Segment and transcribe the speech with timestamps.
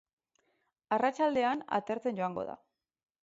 [0.97, 2.57] Arratsaldean, atertzen joango da.